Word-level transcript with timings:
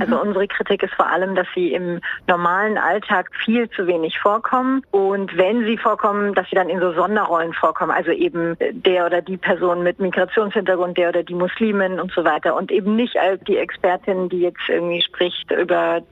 Also 0.00 0.16
mhm. 0.16 0.28
unsere 0.28 0.48
Kritik 0.48 0.82
ist 0.82 0.94
vor 0.94 1.08
allem, 1.08 1.34
dass 1.34 1.46
sie 1.54 1.72
im 1.72 2.00
normalen 2.26 2.78
Alltag 2.78 3.30
viel 3.44 3.68
zu 3.70 3.86
wenig 3.86 4.18
vorkommen 4.18 4.82
und 4.90 5.36
wenn 5.36 5.64
sie 5.64 5.76
vorkommen, 5.76 6.34
dass 6.34 6.48
sie 6.48 6.56
dann 6.56 6.68
in 6.68 6.80
so 6.80 6.92
Sonderrollen 6.92 7.52
vorkommen, 7.52 7.90
also 7.92 8.10
eben 8.10 8.56
der 8.58 9.06
oder 9.06 9.22
die 9.22 9.36
Person 9.36 9.82
mit 9.82 9.98
Migrationshintergrund, 9.98 10.96
der 10.96 11.10
oder 11.10 11.22
die 11.22 11.34
Muslimin 11.34 12.00
und 12.00 12.12
so 12.12 12.24
weiter 12.24 12.56
und 12.56 12.70
eben 12.70 12.96
nicht 12.96 13.16
als 13.16 13.42
die 13.44 13.56
Expertin, 13.56 14.28
die 14.28 14.40
jetzt 14.40 14.60
irgendwie 14.68 15.02
spricht 15.02 15.50
über 15.50 16.02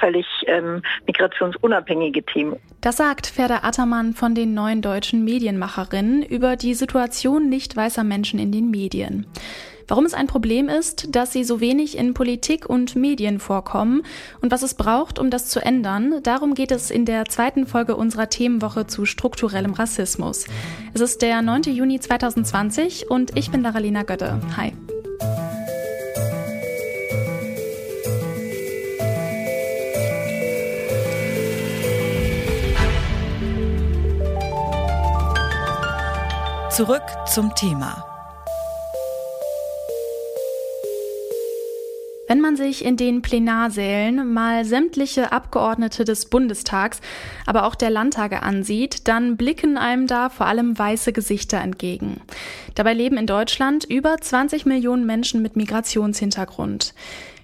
völlig 0.00 0.26
ähm, 0.46 0.82
migrationsunabhängige 1.06 2.22
Themen. 2.24 2.56
Das 2.80 2.96
sagt 2.96 3.26
Ferda 3.26 3.60
Attermann 3.62 4.12
von 4.14 4.34
den 4.34 4.54
neuen 4.54 4.82
deutschen 4.82 5.24
Medienmacherinnen 5.24 6.22
über 6.22 6.56
die 6.56 6.74
Situation 6.74 7.48
nicht 7.48 7.76
weißer 7.76 8.04
Menschen 8.04 8.38
in 8.38 8.52
den 8.52 8.70
Medien. 8.70 9.26
Warum 9.88 10.04
es 10.04 10.14
ein 10.14 10.26
Problem 10.26 10.68
ist, 10.68 11.14
dass 11.14 11.32
sie 11.32 11.44
so 11.44 11.60
wenig 11.60 11.96
in 11.96 12.14
Politik 12.14 12.68
und 12.68 12.96
Medien 12.96 13.40
vorkommen 13.40 14.02
und 14.40 14.50
was 14.50 14.62
es 14.62 14.74
braucht, 14.74 15.18
um 15.18 15.30
das 15.30 15.48
zu 15.48 15.60
ändern, 15.60 16.22
darum 16.22 16.54
geht 16.54 16.70
es 16.70 16.90
in 16.90 17.04
der 17.04 17.26
zweiten 17.26 17.66
Folge 17.66 17.96
unserer 17.96 18.28
Themenwoche 18.28 18.86
zu 18.86 19.04
strukturellem 19.04 19.72
Rassismus. 19.72 20.46
Es 20.94 21.00
ist 21.00 21.22
der 21.22 21.42
9. 21.42 21.62
Juni 21.62 22.00
2020 22.00 23.10
und 23.10 23.36
ich 23.36 23.50
bin 23.50 23.62
Laralina 23.62 24.02
Götte. 24.02 24.40
Hi. 24.56 24.72
Zurück 36.70 37.02
zum 37.26 37.54
Thema. 37.54 38.11
Wenn 42.32 42.40
man 42.40 42.56
sich 42.56 42.82
in 42.82 42.96
den 42.96 43.20
Plenarsälen 43.20 44.32
mal 44.32 44.64
sämtliche 44.64 45.32
Abgeordnete 45.32 46.06
des 46.06 46.30
Bundestags, 46.30 47.02
aber 47.44 47.66
auch 47.66 47.74
der 47.74 47.90
Landtage 47.90 48.42
ansieht, 48.42 49.06
dann 49.06 49.36
blicken 49.36 49.76
einem 49.76 50.06
da 50.06 50.30
vor 50.30 50.46
allem 50.46 50.78
weiße 50.78 51.12
Gesichter 51.12 51.58
entgegen. 51.58 52.22
Dabei 52.74 52.94
leben 52.94 53.18
in 53.18 53.26
Deutschland 53.26 53.84
über 53.84 54.16
20 54.18 54.64
Millionen 54.64 55.04
Menschen 55.04 55.42
mit 55.42 55.56
Migrationshintergrund. 55.56 56.94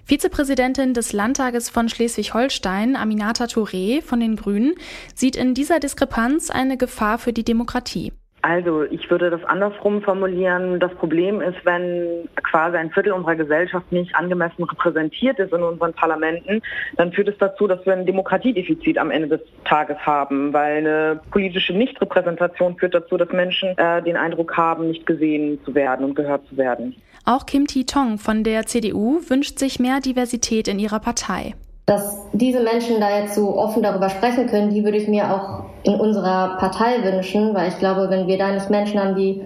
Vizepräsidentin 0.05 0.95
des 0.95 1.13
Landtages 1.13 1.69
von 1.69 1.87
Schleswig-Holstein, 1.87 2.95
Aminata 2.95 3.45
Touré 3.45 4.01
von 4.01 4.19
den 4.19 4.37
Grünen, 4.37 4.73
sieht 5.13 5.35
in 5.35 5.53
dieser 5.53 5.79
Diskrepanz 5.79 6.49
eine 6.49 6.77
Gefahr 6.77 7.19
für 7.19 7.31
die 7.31 7.45
Demokratie. 7.45 8.11
Also 8.41 8.83
ich 8.83 9.09
würde 9.09 9.29
das 9.29 9.43
andersrum 9.43 10.01
formulieren. 10.01 10.79
Das 10.79 10.93
Problem 10.95 11.41
ist, 11.41 11.57
wenn 11.65 12.29
quasi 12.43 12.77
ein 12.77 12.91
Viertel 12.91 13.11
unserer 13.11 13.35
Gesellschaft 13.35 13.91
nicht 13.91 14.15
angemessen 14.15 14.63
repräsentiert 14.63 15.39
ist 15.39 15.51
in 15.51 15.61
unseren 15.61 15.93
Parlamenten, 15.93 16.61
dann 16.95 17.11
führt 17.11 17.27
es 17.27 17.37
dazu, 17.37 17.67
dass 17.67 17.85
wir 17.85 17.93
ein 17.93 18.05
Demokratiedefizit 18.05 18.97
am 18.97 19.11
Ende 19.11 19.27
des 19.27 19.41
Tages 19.65 19.97
haben, 20.05 20.53
weil 20.53 20.77
eine 20.77 21.21
politische 21.31 21.73
Nichtrepräsentation 21.73 22.77
führt 22.77 22.95
dazu, 22.95 23.17
dass 23.17 23.29
Menschen 23.31 23.77
äh, 23.77 24.01
den 24.03 24.15
Eindruck 24.15 24.55
haben, 24.55 24.87
nicht 24.87 25.05
gesehen 25.05 25.59
zu 25.65 25.75
werden 25.75 26.05
und 26.05 26.15
gehört 26.15 26.47
zu 26.47 26.57
werden. 26.57 26.95
Auch 27.25 27.45
Kim 27.45 27.67
Ti-Tong 27.67 28.17
von 28.17 28.43
der 28.43 28.65
CDU 28.65 29.19
wünscht 29.27 29.59
sich 29.59 29.79
mehr 29.79 29.99
Diversität 29.99 30.67
in 30.67 30.79
ihrer 30.79 30.99
Partei 30.99 31.55
dass 31.89 32.19
diese 32.33 32.61
Menschen 32.61 32.99
da 32.99 33.17
jetzt 33.17 33.33
so 33.33 33.57
offen 33.57 33.81
darüber 33.81 34.09
sprechen 34.09 34.45
können, 34.45 34.69
die 34.69 34.83
würde 34.83 34.99
ich 34.99 35.07
mir 35.07 35.33
auch 35.33 35.63
in 35.81 35.95
unserer 35.95 36.57
Partei 36.57 37.03
wünschen, 37.03 37.55
weil 37.55 37.69
ich 37.69 37.79
glaube, 37.79 38.11
wenn 38.11 38.27
wir 38.27 38.37
da 38.37 38.51
nicht 38.51 38.69
Menschen 38.69 38.99
haben, 38.99 39.15
die, 39.15 39.41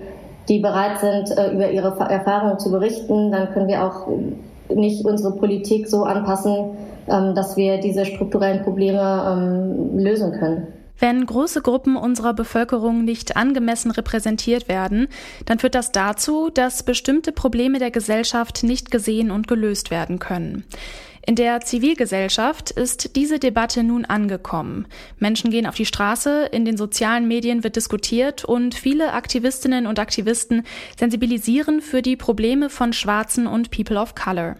die 0.49 0.59
bereit 0.59 0.99
sind, 0.99 1.31
äh, 1.37 1.53
über 1.53 1.71
ihre 1.71 1.97
Erfahrungen 2.09 2.59
zu 2.59 2.69
berichten, 2.69 3.31
dann 3.31 3.53
können 3.53 3.69
wir 3.69 3.81
auch 3.85 4.09
nicht 4.67 5.05
unsere 5.05 5.37
Politik 5.37 5.87
so 5.87 6.03
anpassen, 6.03 6.71
ähm, 7.07 7.33
dass 7.33 7.55
wir 7.55 7.77
diese 7.77 8.05
strukturellen 8.05 8.61
Probleme 8.63 8.99
ähm, 8.99 9.97
lösen 9.99 10.33
können. 10.33 10.67
Wenn 10.99 11.25
große 11.25 11.61
Gruppen 11.61 11.95
unserer 11.95 12.33
Bevölkerung 12.33 13.05
nicht 13.05 13.37
angemessen 13.37 13.89
repräsentiert 13.89 14.67
werden, 14.67 15.07
dann 15.45 15.59
führt 15.59 15.75
das 15.75 15.93
dazu, 15.93 16.49
dass 16.53 16.83
bestimmte 16.83 17.31
Probleme 17.31 17.79
der 17.79 17.91
Gesellschaft 17.91 18.63
nicht 18.63 18.91
gesehen 18.91 19.31
und 19.31 19.47
gelöst 19.47 19.91
werden 19.91 20.19
können. 20.19 20.65
In 21.25 21.35
der 21.35 21.61
Zivilgesellschaft 21.61 22.71
ist 22.71 23.15
diese 23.15 23.39
Debatte 23.39 23.81
nun 23.83 24.03
angekommen. 24.03 24.87
Menschen 25.19 25.51
gehen 25.51 25.65
auf 25.65 25.75
die 25.75 25.85
Straße, 25.85 26.49
in 26.51 26.65
den 26.65 26.75
sozialen 26.75 27.29
Medien 27.29 27.63
wird 27.63 27.77
diskutiert 27.77 28.43
und 28.43 28.75
viele 28.75 29.13
Aktivistinnen 29.13 29.87
und 29.87 29.99
Aktivisten 29.99 30.63
sensibilisieren 30.99 31.79
für 31.79 32.01
die 32.01 32.17
Probleme 32.17 32.69
von 32.69 32.91
Schwarzen 32.91 33.47
und 33.47 33.71
People 33.71 33.97
of 33.97 34.15
Color. 34.15 34.57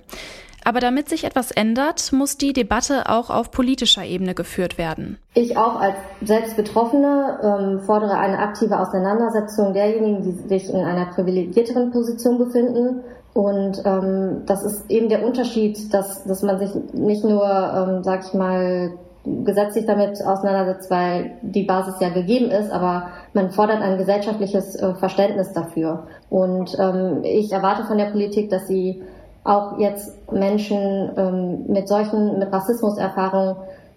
Aber 0.64 0.80
damit 0.80 1.10
sich 1.10 1.26
etwas 1.26 1.52
ändert, 1.52 2.14
muss 2.14 2.38
die 2.38 2.54
Debatte 2.54 3.10
auch 3.10 3.30
auf 3.30 3.52
politischer 3.52 4.06
Ebene 4.06 4.34
geführt 4.34 4.78
werden. 4.78 5.18
Ich 5.34 5.58
auch 5.58 5.76
als 5.76 5.96
selbst 6.22 6.56
Betroffene 6.56 7.40
ähm, 7.44 7.82
fordere 7.86 8.18
eine 8.18 8.40
aktive 8.40 8.80
Auseinandersetzung 8.80 9.74
derjenigen, 9.74 10.24
die 10.24 10.48
sich 10.48 10.70
in 10.70 10.80
einer 10.80 11.08
privilegierteren 11.08 11.92
Position 11.92 12.38
befinden, 12.38 13.04
und 13.34 13.82
ähm, 13.86 14.44
das 14.46 14.64
ist 14.64 14.92
eben 14.92 15.10
der 15.10 15.26
Unterschied, 15.26 15.94
dass, 15.94 16.24
dass 16.26 16.44
man 16.44 16.60
sich 16.60 16.72
nicht 16.94 17.24
nur, 17.24 17.44
ähm, 17.46 18.04
sag 18.04 18.26
ich 18.28 18.34
mal, 18.34 18.92
gesetzlich 19.26 19.86
damit 19.86 20.22
auseinandersetzt, 20.24 20.92
weil 20.92 21.38
die 21.42 21.64
Basis 21.64 21.96
ja 22.00 22.10
gegeben 22.10 22.52
ist, 22.52 22.72
aber 22.72 23.08
man 23.34 23.52
fordert 23.52 23.82
ein 23.82 23.98
gesellschaftliches 23.98 24.76
äh, 24.76 24.94
Verständnis 24.96 25.54
dafür. 25.54 26.08
Und 26.30 26.78
ähm, 26.78 27.22
ich 27.24 27.52
erwarte 27.52 27.86
von 27.86 27.98
der 27.98 28.12
Politik, 28.12 28.50
dass 28.50 28.68
sie 28.68 29.02
auch 29.46 29.80
jetzt 29.80 30.32
Menschen 30.32 31.12
ähm, 31.18 31.66
mit 31.68 31.88
solchen, 31.88 32.38
mit 32.38 32.52
Rassismuserfahrungen 32.52 33.56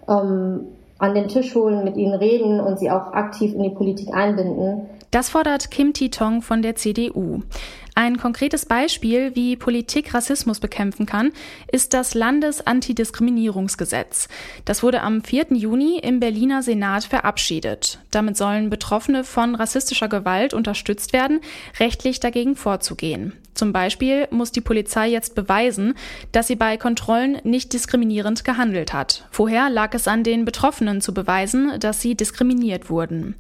ähm, 0.09 0.67
an 0.99 1.15
den 1.15 1.29
Tisch 1.29 1.55
holen, 1.55 1.85
mit 1.85 1.97
ihnen 1.97 2.15
reden 2.15 2.61
und 2.61 2.79
sie 2.79 2.91
auch 2.91 3.13
aktiv 3.13 3.55
in 3.55 3.63
die 3.63 3.71
Politik 3.71 4.15
einbinden. 4.15 4.87
Das 5.11 5.31
fordert 5.31 5.71
Kim 5.71 5.93
Ti-Tong 5.93 6.43
von 6.43 6.63
der 6.63 6.77
CDU. 6.77 7.43
Ein 7.99 8.19
konkretes 8.19 8.67
Beispiel, 8.67 9.35
wie 9.35 9.57
Politik 9.57 10.13
Rassismus 10.13 10.61
bekämpfen 10.61 11.07
kann, 11.07 11.33
ist 11.73 11.95
das 11.95 12.13
Landesantidiskriminierungsgesetz. 12.13 14.29
Das 14.67 14.83
wurde 14.83 15.01
am 15.01 15.23
4. 15.23 15.47
Juni 15.53 15.99
im 16.01 16.21
Berliner 16.21 16.63
Senat 16.63 17.05
verabschiedet. 17.05 18.01
Damit 18.11 18.37
sollen 18.37 18.69
Betroffene 18.69 19.25
von 19.25 19.55
rassistischer 19.55 20.09
Gewalt 20.09 20.53
unterstützt 20.53 21.15
werden, 21.15 21.41
rechtlich 21.81 22.21
dagegen 22.21 22.55
vorzugehen. 22.55 23.33
Zum 23.55 23.73
Beispiel 23.73 24.29
muss 24.31 24.53
die 24.53 24.61
Polizei 24.61 25.09
jetzt 25.09 25.35
beweisen, 25.35 25.95
dass 26.33 26.49
sie 26.49 26.57
bei 26.57 26.77
Kontrollen 26.77 27.39
nicht 27.45 27.73
diskriminierend 27.73 28.45
gehandelt 28.45 28.93
hat. 28.93 29.27
Vorher 29.31 29.71
lag 29.71 29.95
es 29.95 30.07
an 30.07 30.23
den 30.23 30.45
Betroffenen 30.45 31.01
zu 31.01 31.15
beweisen, 31.15 31.81
dass 31.81 32.03
sie 32.03 32.15
diskriminiert 32.15 32.91
wurden. 32.91 33.37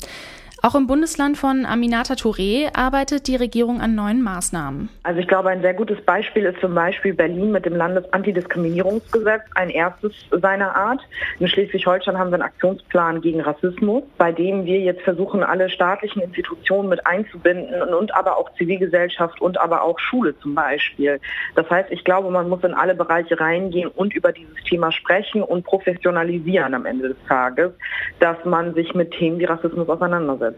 Auch 0.66 0.74
im 0.74 0.88
Bundesland 0.88 1.38
von 1.38 1.64
Aminata 1.64 2.14
Touré 2.14 2.76
arbeitet 2.76 3.28
die 3.28 3.36
Regierung 3.36 3.80
an 3.80 3.94
neuen 3.94 4.20
Maßnahmen. 4.20 4.88
Also 5.04 5.20
ich 5.20 5.28
glaube, 5.28 5.50
ein 5.50 5.62
sehr 5.62 5.74
gutes 5.74 6.00
Beispiel 6.00 6.44
ist 6.44 6.58
zum 6.60 6.74
Beispiel 6.74 7.14
Berlin 7.14 7.52
mit 7.52 7.64
dem 7.66 7.76
Landesantidiskriminierungsgesetz, 7.76 9.42
ein 9.54 9.70
erstes 9.70 10.12
seiner 10.32 10.74
Art. 10.74 11.00
In 11.38 11.46
Schleswig-Holstein 11.46 12.18
haben 12.18 12.30
wir 12.30 12.34
einen 12.34 12.42
Aktionsplan 12.42 13.20
gegen 13.20 13.42
Rassismus, 13.42 14.02
bei 14.18 14.32
dem 14.32 14.64
wir 14.64 14.80
jetzt 14.80 15.02
versuchen, 15.02 15.44
alle 15.44 15.70
staatlichen 15.70 16.20
Institutionen 16.20 16.88
mit 16.88 17.06
einzubinden 17.06 17.82
und, 17.82 17.94
und 17.94 18.14
aber 18.16 18.36
auch 18.36 18.52
Zivilgesellschaft 18.56 19.40
und 19.40 19.60
aber 19.60 19.82
auch 19.82 20.00
Schule 20.00 20.36
zum 20.40 20.56
Beispiel. 20.56 21.20
Das 21.54 21.70
heißt, 21.70 21.92
ich 21.92 22.02
glaube, 22.02 22.28
man 22.32 22.48
muss 22.48 22.64
in 22.64 22.74
alle 22.74 22.96
Bereiche 22.96 23.38
reingehen 23.38 23.88
und 23.94 24.16
über 24.16 24.32
dieses 24.32 24.56
Thema 24.64 24.90
sprechen 24.90 25.44
und 25.44 25.64
professionalisieren 25.64 26.74
am 26.74 26.86
Ende 26.86 27.10
des 27.10 27.18
Tages, 27.28 27.70
dass 28.18 28.44
man 28.44 28.74
sich 28.74 28.96
mit 28.96 29.12
Themen 29.12 29.38
wie 29.38 29.44
Rassismus 29.44 29.88
auseinandersetzt. 29.88 30.55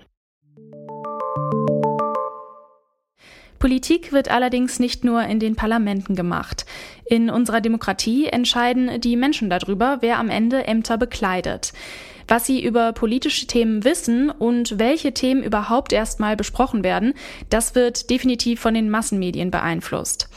Politik 3.58 4.12
wird 4.12 4.30
allerdings 4.30 4.78
nicht 4.78 5.04
nur 5.04 5.22
in 5.24 5.40
den 5.40 5.56
Parlamenten 5.56 6.14
gemacht. 6.14 6.64
In 7.04 7.28
unserer 7.28 7.60
Demokratie 7.60 8.26
entscheiden 8.26 9.00
die 9.00 9.16
Menschen 9.16 9.50
darüber, 9.50 9.98
wer 10.00 10.18
am 10.18 10.30
Ende 10.30 10.66
Ämter 10.66 10.96
bekleidet. 10.96 11.72
Was 12.28 12.46
sie 12.46 12.62
über 12.62 12.92
politische 12.92 13.46
Themen 13.46 13.84
wissen 13.84 14.30
und 14.30 14.78
welche 14.78 15.12
Themen 15.12 15.42
überhaupt 15.42 15.92
erstmal 15.92 16.36
besprochen 16.36 16.84
werden, 16.84 17.14
das 17.50 17.74
wird 17.74 18.10
definitiv 18.10 18.60
von 18.60 18.74
den 18.74 18.90
Massenmedien 18.90 19.50
beeinflusst. 19.50 20.28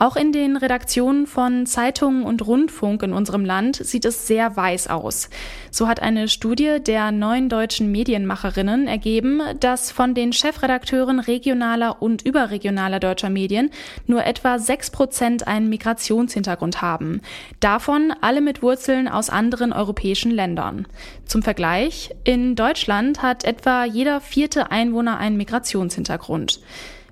Auch 0.00 0.14
in 0.14 0.30
den 0.30 0.56
Redaktionen 0.56 1.26
von 1.26 1.66
Zeitungen 1.66 2.22
und 2.22 2.46
Rundfunk 2.46 3.02
in 3.02 3.12
unserem 3.12 3.44
Land 3.44 3.76
sieht 3.76 4.04
es 4.04 4.28
sehr 4.28 4.56
weiß 4.56 4.86
aus. 4.86 5.28
So 5.72 5.88
hat 5.88 6.00
eine 6.00 6.28
Studie 6.28 6.78
der 6.80 7.10
neuen 7.10 7.48
deutschen 7.48 7.90
Medienmacherinnen 7.90 8.86
ergeben, 8.86 9.40
dass 9.58 9.90
von 9.90 10.14
den 10.14 10.32
Chefredakteuren 10.32 11.18
regionaler 11.18 12.00
und 12.00 12.22
überregionaler 12.22 13.00
deutscher 13.00 13.28
Medien 13.28 13.70
nur 14.06 14.24
etwa 14.24 14.60
sechs 14.60 14.90
Prozent 14.90 15.48
einen 15.48 15.68
Migrationshintergrund 15.68 16.80
haben. 16.80 17.20
Davon 17.58 18.14
alle 18.20 18.40
mit 18.40 18.62
Wurzeln 18.62 19.08
aus 19.08 19.30
anderen 19.30 19.72
europäischen 19.72 20.30
Ländern. 20.30 20.86
Zum 21.26 21.42
Vergleich, 21.42 22.14
in 22.22 22.54
Deutschland 22.54 23.20
hat 23.22 23.42
etwa 23.42 23.84
jeder 23.84 24.20
vierte 24.20 24.70
Einwohner 24.70 25.18
einen 25.18 25.36
Migrationshintergrund. 25.36 26.60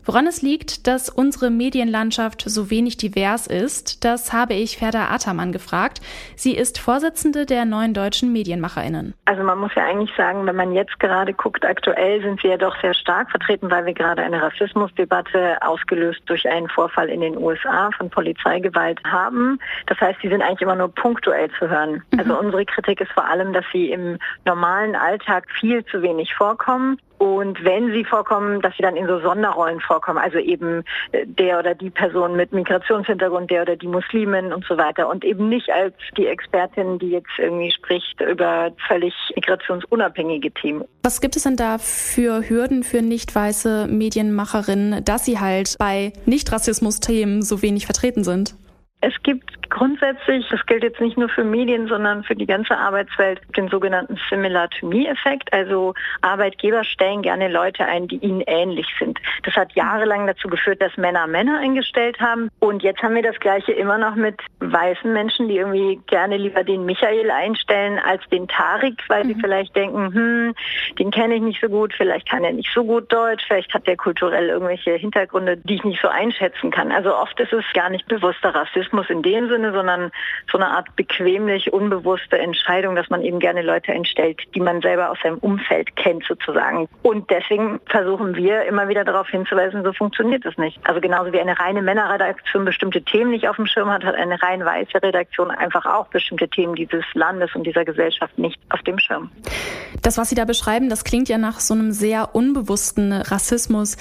Woran 0.07 0.29
es 0.29 0.41
liegt, 0.41 0.87
dass 0.87 1.09
unsere 1.09 1.51
Medienlandschaft 1.51 2.43
so 2.43 2.71
wenig 2.71 2.97
divers 2.97 3.49
ist, 3.49 4.05
das 4.05 4.33
habe 4.33 4.55
ich 4.55 4.79
Ferda 4.79 5.09
Ataman 5.09 5.51
gefragt. 5.51 6.01
Sie 6.37 6.57
ist 6.57 6.79
Vorsitzende 6.79 7.45
der 7.45 7.65
neuen 7.65 7.93
deutschen 7.93 8.33
Medienmacherinnen. 8.33 9.15
Also 9.25 9.43
man 9.43 9.59
muss 9.59 9.75
ja 9.75 9.85
eigentlich 9.85 10.17
sagen, 10.17 10.47
wenn 10.47 10.55
man 10.55 10.75
jetzt 10.75 11.01
gerade 11.01 11.35
guckt, 11.35 11.65
aktuell 11.65 12.23
sind 12.23 12.41
wir 12.45 12.51
ja 12.51 12.57
doch 12.57 12.81
sehr 12.81 12.95
stark 12.95 13.33
vertreten, 13.33 13.69
weil 13.69 13.85
wir 13.85 13.95
gerade 13.95 14.23
eine 14.23 14.41
Rassismusdebatte 14.41 15.59
ausgelöst 15.63 16.21
durch 16.27 16.49
einen 16.49 16.69
Vorfall 16.69 17.09
in 17.09 17.21
den 17.21 17.37
USA 17.37 17.91
von 17.99 18.09
Polizeigewalt 18.09 19.03
haben. 19.03 19.59
Das 19.89 20.01
heißt, 20.01 20.23
die 20.23 20.29
sind 20.29 20.41
eigentlich 20.41 20.63
immer 20.63 20.77
nur 20.77 20.95
punktuell 20.95 21.51
zu 21.59 21.69
hören. 21.69 22.05
Mhm. 22.13 22.21
Also 22.21 22.39
unsere 22.39 22.65
Kritik 22.65 23.01
ist 23.01 23.11
vor 23.11 23.25
allem, 23.25 23.53
dass 23.53 23.65
sie 23.73 23.91
im 23.91 24.19
normalen 24.45 24.95
Alltag 24.95 25.47
viel 25.59 25.85
zu 25.87 26.01
wenig 26.01 26.33
vorkommen 26.37 27.01
und 27.19 27.65
wenn 27.65 27.93
sie 27.93 28.05
vorkommen, 28.05 28.61
dass 28.61 28.77
sie 28.77 28.83
dann 28.83 28.97
in 28.97 29.07
so 29.07 29.21
Sonderrollen 29.21 29.81
vorkommen, 29.81 30.19
also 30.19 30.39
eben 30.39 30.85
äh, 31.13 31.25
der 31.27 31.59
oder 31.59 31.75
die 31.75 31.91
Person 31.91 32.37
mit 32.37 32.53
Migrationshintergrund, 32.53 33.51
der 33.51 33.63
oder 33.63 33.77
die 33.77 33.87
Muslimin 33.87 34.53
und 34.53 34.65
so 34.67 34.77
weiter 34.77 35.09
und 35.09 35.25
eben 35.25 35.49
nicht 35.49 35.71
als 35.71 35.95
die 36.17 36.27
Expertin, 36.27 36.99
die 36.99 37.11
jetzt 37.11 37.31
irgendwie 37.39 37.71
spricht 37.73 38.21
über 38.21 38.73
völlig 38.87 39.15
migrationsunabhängige 39.35 40.53
Themen. 40.53 40.85
Was 41.03 41.21
gibt 41.21 41.37
es 41.37 41.45
denn 41.45 41.57
da 41.57 41.79
für 41.79 42.49
Hürden 42.49 42.83
für 42.83 43.01
nicht 43.01 43.35
weiße 43.35 43.87
Medienmacherinnen, 43.89 45.05
dass 45.05 45.25
sie 45.25 45.39
halt 45.39 45.77
bei 45.79 46.13
Nicht-Rassismus-Themen 46.27 47.43
so 47.43 47.63
wenig 47.63 47.87
vertreten 47.87 48.25
sind? 48.25 48.55
Es 49.01 49.13
gibt 49.23 49.66
grundsätzlich, 49.71 50.47
das 50.49 50.65
gilt 50.67 50.83
jetzt 50.83 51.01
nicht 51.01 51.17
nur 51.17 51.29
für 51.29 51.45
Medien, 51.45 51.89
sondern 51.89 52.25
für 52.25 52.35
die 52.35 52.47
ganze 52.47 52.77
Arbeitswelt, 52.77 53.41
den 53.57 53.69
sogenannten 53.69 54.19
Similar-to-Me-Effekt. 54.29 55.53
Also 55.53 55.95
Arbeitgeber 56.23 56.85
stellen 56.85 57.23
gerne 57.23 57.49
Leute 57.49 57.85
ein, 57.85 58.09
die 58.09 58.17
ihnen 58.19 58.43
ähnlich 58.47 58.87
sind. 58.99 59.19
Das 59.45 59.55
hat 59.55 59.73
jahrelang 59.75 60.27
dazu 60.27 60.49
geführt, 60.49 60.81
dass 60.81 60.97
Männer 60.97 61.27
Männer 61.27 61.59
eingestellt 61.59 62.21
haben. 62.21 62.51
Und 62.61 62.83
jetzt 62.83 63.03
haben 63.03 63.15
wir 63.15 63.23
das 63.23 63.39
Gleiche 63.41 63.73
immer 63.73 63.99
noch 63.99 64.15
mit 64.15 64.41
weißen 64.61 65.13
Menschen, 65.13 65.49
die 65.49 65.57
irgendwie 65.57 66.01
gerne 66.07 66.37
lieber 66.37 66.65
den 66.65 66.85
Michael 66.85 67.31
einstellen 67.31 67.99
als 67.99 68.23
den 68.31 68.49
Tarik, 68.49 69.03
weil 69.09 69.25
mhm. 69.25 69.29
sie 69.29 69.41
vielleicht 69.41 69.77
denken, 69.77 70.15
hm, 70.15 70.55
den 70.99 71.11
kenne 71.11 71.37
ich 71.37 71.43
nicht 71.43 71.61
so 71.61 71.69
gut, 71.69 71.93
vielleicht 71.95 72.29
kann 72.29 72.45
er 72.45 72.53
nicht 72.53 72.71
so 72.73 72.85
gut 72.85 73.13
Deutsch, 73.13 73.45
vielleicht 73.47 73.73
hat 73.75 73.87
er 73.87 73.97
kulturell 73.97 74.49
irgendwelche 74.49 74.93
Hintergründe, 74.93 75.57
die 75.57 75.75
ich 75.75 75.85
nicht 75.85 76.01
so 76.01 76.09
einschätzen 76.09 76.71
kann. 76.71 76.93
Also 76.93 77.17
oft 77.17 77.39
ist 77.41 77.53
es 77.53 77.65
gar 77.75 77.91
nicht 77.91 78.07
bewusster 78.07 78.55
Rassismus 78.55 78.77
Rassismus 78.77 79.11
in 79.11 79.23
dem 79.23 79.49
Sinne, 79.49 79.56
sondern 79.63 80.11
so 80.51 80.59
eine 80.59 80.69
Art 80.69 80.95
bequemlich 80.97 81.73
unbewusste 81.73 82.39
Entscheidung, 82.39 82.97
dass 82.97 83.11
man 83.11 83.23
eben 83.23 83.39
gerne 83.39 83.63
Leute 83.63 83.93
entstellt, 83.93 84.41
die 84.55 84.61
man 84.61 84.81
selber 84.81 85.11
aus 85.11 85.19
seinem 85.23 85.39
Umfeld 85.39 85.97
kennt 85.97 86.25
sozusagen. 86.25 86.89
Und 87.03 87.31
deswegen 87.31 87.81
versuchen 87.87 88.37
wir 88.37 88.65
immer 88.65 88.89
wieder 88.89 89.05
darauf 89.05 89.29
hinzuweisen, 89.29 89.83
so 89.85 89.93
funktioniert 89.93 90.45
es 90.45 90.57
nicht. 90.59 90.79
Also 90.85 91.01
genauso 91.01 91.33
wie 91.33 91.41
eine 91.41 91.59
reine 91.59 91.83
Männerredaktion 91.83 92.65
bestimmte 92.65 93.03
Themen 93.03 93.31
nicht 93.31 93.49
auf 93.49 93.57
dem 93.57 93.67
Schirm 93.67 93.91
hat, 93.91 94.05
hat 94.05 94.15
eine 94.15 94.41
rein 94.43 94.65
weiße 94.65 95.03
Redaktion 95.03 95.51
einfach 95.51 95.87
auch 95.87 96.09
bestimmte 96.09 96.49
Themen 96.49 96.75
dieses 96.75 97.05
Landes 97.15 97.55
und 97.55 97.67
dieser 97.67 97.85
Gesellschaft 97.85 98.39
nicht 98.39 98.59
auf 98.71 98.83
dem 98.83 98.99
Schirm. 98.99 99.31
Das, 100.03 100.19
was 100.19 100.29
Sie 100.29 100.35
da 100.35 100.45
beschreiben, 100.45 100.89
das 100.89 101.05
klingt 101.05 101.29
ja 101.29 101.39
nach 101.39 101.61
so 101.61 101.75
einem 101.75 101.93
sehr 101.93 102.35
unbewussten 102.35 103.13
Rassismus. 103.13 103.97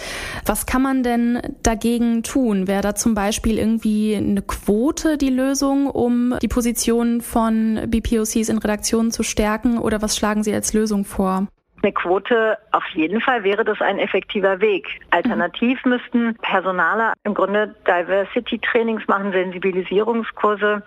Was 0.45 0.65
kann 0.65 0.81
man 0.81 1.03
denn 1.03 1.41
dagegen 1.63 2.23
tun? 2.23 2.67
Wäre 2.67 2.81
da 2.81 2.95
zum 2.95 3.15
Beispiel 3.15 3.57
irgendwie 3.57 4.15
eine 4.15 4.41
Quote 4.41 5.17
die 5.17 5.29
Lösung, 5.29 5.44
um 5.87 6.35
die 6.41 6.47
Position 6.47 7.21
von 7.21 7.79
BPOCs 7.87 8.49
in 8.49 8.57
Redaktionen 8.57 9.11
zu 9.11 9.23
stärken 9.23 9.77
oder 9.77 10.01
was 10.01 10.17
schlagen 10.17 10.43
Sie 10.43 10.53
als 10.53 10.73
Lösung 10.73 11.05
vor? 11.05 11.47
Eine 11.85 11.93
Quote, 11.93 12.57
auf 12.71 12.83
jeden 12.95 13.21
Fall 13.21 13.43
wäre 13.43 13.63
das 13.63 13.79
ein 13.79 13.99
effektiver 13.99 14.59
Weg. 14.59 14.87
Alternativ 15.11 15.85
müssten 15.85 16.33
Personaler 16.41 17.13
im 17.23 17.35
Grunde 17.35 17.75
Diversity-Trainings 17.85 19.07
machen, 19.07 19.31
Sensibilisierungskurse. 19.31 20.81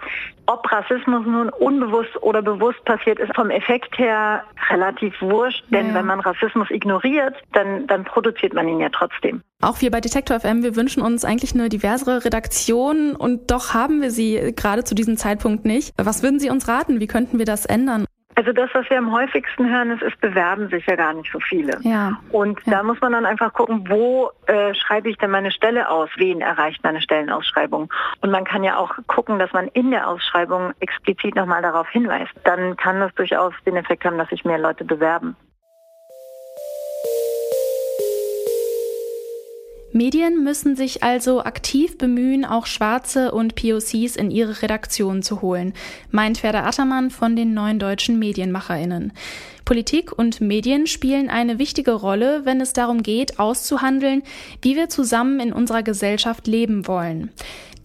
Ob 0.47 0.73
Rassismus 0.73 1.25
nun 1.25 1.51
unbewusst 1.51 2.21
oder 2.21 2.43
bewusst 2.43 2.85
passiert, 2.85 3.21
ist 3.21 3.33
vom 3.37 3.51
Effekt 3.51 3.97
her 3.97 4.43
relativ 4.71 5.15
wurscht, 5.23 5.63
denn 5.71 5.91
ja. 5.91 5.95
wenn 5.95 6.07
man 6.07 6.19
Rassismus 6.19 6.69
ignoriert, 6.69 7.37
dann, 7.53 7.87
dann 7.87 8.03
produziert 8.03 8.55
man 8.55 8.67
ihn 8.67 8.81
ja 8.81 8.89
trotzdem. 8.89 9.41
Auch 9.63 9.81
wir 9.81 9.93
bei 9.93 10.01
Detektor 10.01 10.41
FM, 10.41 10.65
wir 10.65 10.75
wünschen 10.75 11.01
uns 11.01 11.25
eigentlich 11.25 11.55
eine 11.55 11.69
diversere 11.69 12.25
Redaktion 12.25 13.15
und 13.15 13.53
doch 13.53 13.73
haben 13.73 14.03
wir 14.03 14.11
sie 14.11 14.53
gerade 14.57 14.83
zu 14.83 14.97
diesem 14.97 15.17
Zeitpunkt 15.17 15.65
nicht. 15.65 15.95
Was 15.97 16.25
würden 16.25 16.41
Sie 16.41 16.51
uns 16.51 16.67
raten? 16.67 16.99
Wie 16.99 17.07
könnten 17.07 17.39
wir 17.39 17.47
das 17.47 17.67
ändern? 17.67 18.08
Also 18.39 18.53
das, 18.53 18.71
was 18.73 18.89
wir 18.89 18.99
am 18.99 19.11
häufigsten 19.11 19.69
hören, 19.69 19.91
ist, 19.91 20.01
es 20.01 20.17
bewerben 20.21 20.69
sich 20.69 20.87
ja 20.87 20.95
gar 20.95 21.13
nicht 21.13 21.29
so 21.33 21.41
viele. 21.41 21.77
Ja. 21.81 22.21
Und 22.31 22.61
ja. 22.67 22.75
da 22.75 22.83
muss 22.85 23.01
man 23.01 23.11
dann 23.11 23.27
einfach 23.27 23.53
gucken, 23.53 23.89
wo 23.89 24.31
äh, 24.47 24.75
schreibe 24.75 25.11
ich 25.11 25.19
denn 25.19 25.33
meine 25.33 25.51
Stelle 25.51 25.91
aus? 25.91 26.09
Wen 26.19 26.41
erreicht 26.41 26.85
meine 26.85 27.03
Stellenausschreibung? 27.03 27.93
Und 28.21 28.31
man 28.31 28.45
kann 28.45 28.63
ja 28.63 28.77
auch 28.77 28.95
gucken, 29.09 29.41
dass 29.41 29.53
man 29.53 29.67
in 29.67 29.91
der 29.91 30.07
Ausschreibung 30.07 30.73
explizit 30.79 31.35
nochmal 31.35 31.63
darauf 31.63 31.89
hinweist. 31.89 32.31
Dann 32.45 32.77
kann 32.77 33.01
das 33.01 33.13
durchaus 33.17 33.55
den 33.67 33.75
Effekt 33.75 34.05
haben, 34.05 34.19
dass 34.19 34.29
sich 34.29 34.45
mehr 34.45 34.59
Leute 34.59 34.85
bewerben. 34.85 35.35
Medien 39.93 40.45
müssen 40.45 40.77
sich 40.77 41.03
also 41.03 41.43
aktiv 41.43 41.97
bemühen, 41.97 42.45
auch 42.45 42.67
Schwarze 42.67 43.33
und 43.33 43.55
POCs 43.55 44.17
in 44.17 44.31
ihre 44.31 44.61
Redaktion 44.63 45.23
zu 45.23 45.41
holen, 45.41 45.73
meint 46.11 46.39
Ferda 46.39 46.65
Attermann 46.65 47.11
von 47.11 47.37
den 47.37 47.55
neuen 47.55 47.79
deutschen 47.79 48.19
Medienmacherinnen. 48.19 49.13
Politik 49.65 50.13
und 50.17 50.41
Medien 50.41 50.87
spielen 50.87 51.31
eine 51.31 51.59
wichtige 51.59 51.93
Rolle, 51.93 52.43
wenn 52.45 52.61
es 52.61 52.73
darum 52.73 53.03
geht, 53.03 53.39
auszuhandeln, 53.39 54.23
wie 54.63 54.77
wir 54.77 54.89
zusammen 54.89 55.41
in 55.41 55.53
unserer 55.53 55.83
Gesellschaft 55.83 56.47
leben 56.47 56.87
wollen. 56.87 57.31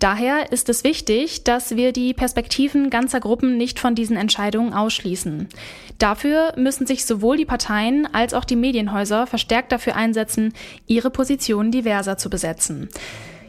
Daher 0.04 0.52
ist 0.52 0.68
es 0.68 0.84
wichtig, 0.84 1.46
dass 1.46 1.78
wir 1.78 1.94
die 1.94 2.14
Perspektiven 2.14 2.90
ganzer 2.90 3.22
Gruppen 3.22 3.56
nicht 3.56 3.80
von 3.80 3.96
diesen 3.96 4.18
Entscheidungen 4.18 4.74
ausschließen. 4.74 5.48
Dafür 5.98 6.52
müssen 6.58 6.86
sich 6.86 7.06
sowohl 7.06 7.38
die 7.38 7.46
Parteien 7.46 8.06
als 8.14 8.34
auch 8.34 8.44
die 8.44 8.58
Medienhäuser 8.58 9.28
verstärkt 9.28 9.72
dafür 9.72 9.96
einsetzen, 9.96 10.54
ihre 10.88 11.10
Positionen 11.10 11.72
diverser 11.72 12.18
zu 12.18 12.30
besetzen. 12.30 12.90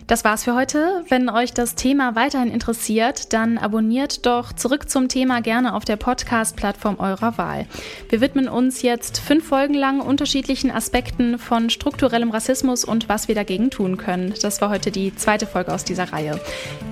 Das 0.06 0.22
war's 0.22 0.44
für 0.44 0.54
heute. 0.54 1.02
Wenn 1.08 1.30
euch 1.30 1.54
das 1.54 1.76
Thema 1.76 2.14
weiterhin 2.14 2.50
interessiert, 2.50 3.32
dann 3.32 3.56
abonniert 3.56 4.26
doch 4.26 4.52
zurück 4.52 4.90
zum 4.90 5.08
Thema 5.08 5.40
gerne 5.40 5.74
auf 5.74 5.86
der 5.86 5.96
Podcast-Plattform 5.96 6.98
eurer 6.98 7.38
Wahl. 7.38 7.66
Wir 8.10 8.20
widmen 8.20 8.48
uns 8.48 8.82
jetzt 8.82 9.18
fünf 9.18 9.46
Folgen 9.46 9.72
lang 9.72 10.00
unterschiedlichen 10.00 10.70
Aspekten 10.70 11.38
von 11.38 11.70
strukturellem 11.70 12.30
Rassismus 12.30 12.84
und 12.84 13.08
was 13.08 13.28
wir 13.28 13.34
dagegen 13.34 13.70
tun 13.70 13.96
können. 13.96 14.34
Das 14.42 14.60
war 14.60 14.68
heute 14.68 14.90
die 14.90 15.14
zweite 15.14 15.46
Folge 15.46 15.72
aus 15.72 15.84
dieser 15.84 16.12
Reihe. 16.12 16.38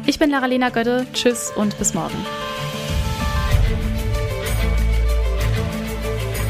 Ich 0.06 0.18
bin 0.18 0.30
Lara-Lena 0.30 0.70
Götte. 0.70 1.06
Tschüss 1.12 1.52
und 1.54 1.78
bis 1.78 1.92
morgen. 1.92 2.16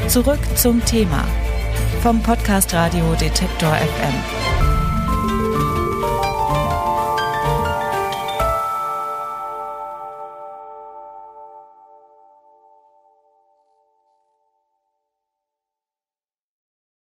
Zurück 0.07 0.39
zum 0.55 0.83
Thema 0.85 1.25
vom 2.01 2.21
Podcast 2.21 2.73
Radio 2.73 3.15
Detektor 3.19 3.73
FM. 3.73 4.62